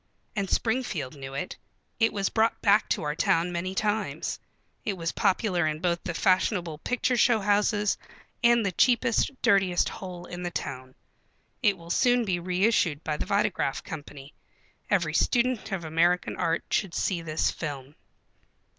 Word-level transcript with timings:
And 0.35 0.49
Springfield 0.49 1.15
knew 1.15 1.35
it. 1.35 1.57
It 1.99 2.11
was 2.11 2.27
brought 2.29 2.59
back 2.59 2.89
to 2.89 3.03
our 3.03 3.13
town 3.13 3.51
many 3.51 3.75
times. 3.75 4.39
It 4.83 4.93
was 4.97 5.11
popular 5.11 5.67
in 5.67 5.77
both 5.77 6.03
the 6.03 6.15
fashionable 6.15 6.79
picture 6.79 7.15
show 7.15 7.39
houses 7.39 7.99
and 8.43 8.65
the 8.65 8.71
cheapest, 8.71 9.39
dirtiest 9.43 9.89
hole 9.89 10.25
in 10.25 10.41
the 10.41 10.49
town. 10.49 10.95
It 11.61 11.77
will 11.77 11.91
soon 11.91 12.25
be 12.25 12.39
reissued 12.39 13.03
by 13.03 13.15
the 13.17 13.27
Vitagraph 13.27 13.83
Company. 13.83 14.33
Every 14.89 15.13
student 15.13 15.71
of 15.71 15.85
American 15.85 16.35
Art 16.35 16.63
should 16.71 16.95
see 16.95 17.21
this 17.21 17.51
film. 17.51 17.93